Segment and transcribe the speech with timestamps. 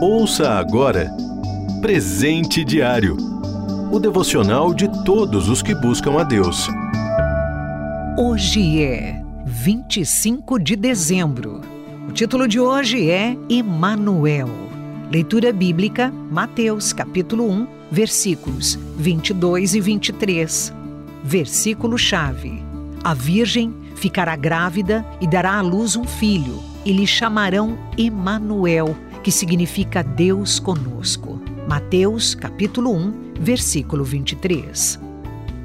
[0.00, 1.10] Ouça agora
[1.80, 3.16] Presente Diário
[3.90, 6.68] o devocional de todos os que buscam a Deus.
[8.16, 11.62] Hoje é 25 de dezembro.
[12.08, 14.48] O título de hoje é Emanuel.
[15.10, 20.74] Leitura bíblica, Mateus capítulo 1, versículos 22 e 23.
[21.24, 22.62] Versículo chave.
[23.02, 29.30] A virgem ficará grávida e dará à luz um filho, e lhe chamarão Emanuel, que
[29.30, 31.40] significa Deus conosco.
[31.68, 34.98] Mateus capítulo 1, versículo 23.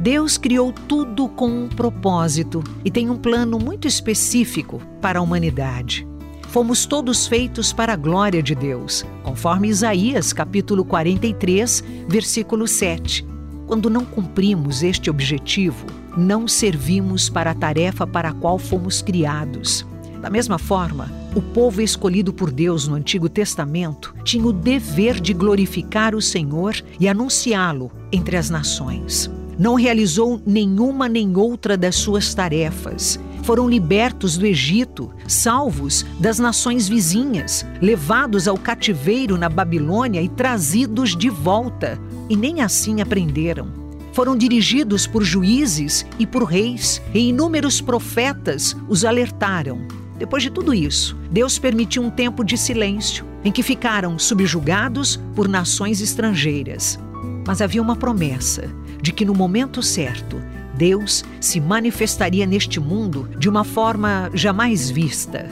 [0.00, 6.06] Deus criou tudo com um propósito e tem um plano muito específico para a humanidade.
[6.48, 13.24] Fomos todos feitos para a glória de Deus, conforme Isaías capítulo 43, versículo 7.
[13.66, 19.86] Quando não cumprimos este objetivo, não servimos para a tarefa para a qual fomos criados.
[20.20, 25.32] Da mesma forma, o povo escolhido por Deus no Antigo Testamento tinha o dever de
[25.32, 29.30] glorificar o Senhor e anunciá-lo entre as nações.
[29.58, 33.18] Não realizou nenhuma nem outra das suas tarefas.
[33.44, 41.16] Foram libertos do Egito, salvos das nações vizinhas, levados ao cativeiro na Babilônia e trazidos
[41.16, 43.68] de volta, e nem assim aprenderam.
[44.12, 50.72] Foram dirigidos por juízes e por reis, e inúmeros profetas os alertaram depois de tudo
[50.72, 56.96] isso, Deus permitiu um tempo de silêncio em que ficaram subjugados por nações estrangeiras.
[57.44, 60.40] Mas havia uma promessa de que no momento certo,
[60.76, 65.48] Deus se manifestaria neste mundo de uma forma jamais vista.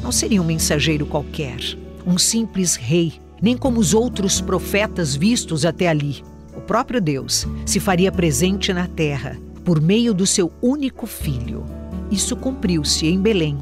[0.00, 1.58] Não seria um mensageiro qualquer,
[2.06, 6.22] um simples rei, nem como os outros profetas vistos até ali.
[6.56, 11.64] O próprio Deus se faria presente na terra por meio do seu único filho.
[12.12, 13.58] Isso cumpriu-se em Belém,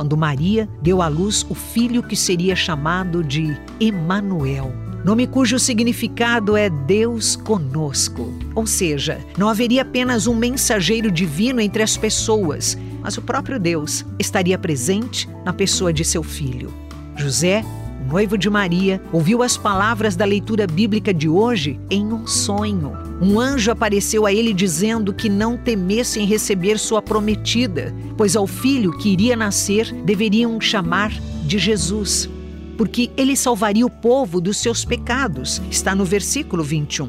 [0.00, 4.72] quando Maria deu à luz o filho que seria chamado de Emanuel,
[5.04, 8.32] nome cujo significado é Deus conosco.
[8.54, 14.06] Ou seja, não haveria apenas um mensageiro divino entre as pessoas, mas o próprio Deus
[14.18, 16.72] estaria presente na pessoa de seu filho.
[17.14, 17.62] José
[18.10, 22.92] noivo de Maria, ouviu as palavras da leitura bíblica de hoje em um sonho.
[23.22, 28.48] Um anjo apareceu a ele dizendo que não temesse em receber sua prometida, pois ao
[28.48, 31.12] filho que iria nascer deveriam chamar
[31.44, 32.28] de Jesus,
[32.76, 35.62] porque ele salvaria o povo dos seus pecados.
[35.70, 37.08] Está no versículo 21.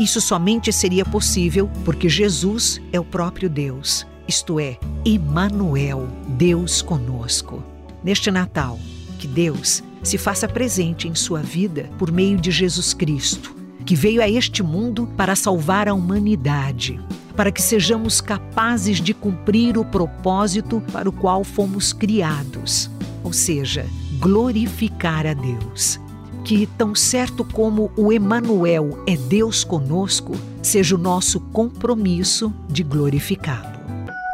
[0.00, 7.62] Isso somente seria possível porque Jesus é o próprio Deus, isto é, Emmanuel, Deus conosco.
[8.02, 8.80] Neste Natal,
[9.18, 14.22] que Deus se faça presente em sua vida por meio de Jesus Cristo, que veio
[14.22, 17.00] a este mundo para salvar a humanidade,
[17.36, 22.90] para que sejamos capazes de cumprir o propósito para o qual fomos criados,
[23.22, 23.86] ou seja,
[24.18, 25.98] glorificar a Deus.
[26.44, 33.80] Que, tão certo como o Emanuel é Deus conosco, seja o nosso compromisso de glorificá-lo.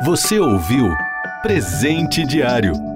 [0.04, 0.88] Você ouviu
[1.42, 2.95] Presente Diário